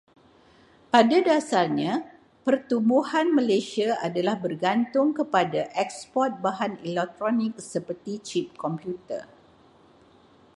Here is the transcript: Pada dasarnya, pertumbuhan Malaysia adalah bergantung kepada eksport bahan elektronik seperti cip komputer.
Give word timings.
Pada 0.93 1.19
dasarnya, 1.29 1.93
pertumbuhan 2.45 3.27
Malaysia 3.39 3.89
adalah 4.07 4.33
bergantung 4.45 5.09
kepada 5.19 5.61
eksport 5.83 6.31
bahan 6.45 6.73
elektronik 6.89 7.53
seperti 7.71 8.13
cip 8.27 8.47
komputer. 8.63 9.23